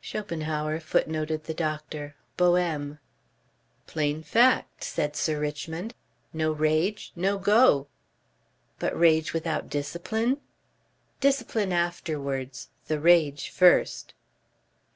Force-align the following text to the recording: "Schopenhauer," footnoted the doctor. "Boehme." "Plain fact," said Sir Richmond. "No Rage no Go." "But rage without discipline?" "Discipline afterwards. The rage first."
"Schopenhauer," 0.00 0.78
footnoted 0.78 1.42
the 1.42 1.52
doctor. 1.52 2.14
"Boehme." 2.36 3.00
"Plain 3.88 4.22
fact," 4.22 4.84
said 4.84 5.16
Sir 5.16 5.40
Richmond. 5.40 5.94
"No 6.32 6.52
Rage 6.52 7.10
no 7.16 7.38
Go." 7.38 7.88
"But 8.78 8.96
rage 8.96 9.32
without 9.32 9.68
discipline?" 9.68 10.38
"Discipline 11.18 11.72
afterwards. 11.72 12.68
The 12.86 13.00
rage 13.00 13.48
first." 13.50 14.14